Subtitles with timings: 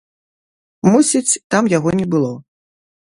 [0.91, 2.31] Мусіць, там яго не было.